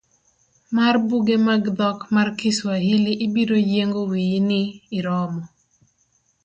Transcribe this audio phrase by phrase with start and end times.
[0.75, 4.61] Mar buge mag dhok mar Kiswahili ibiro yiengo wiyi ni
[4.97, 5.41] iromo.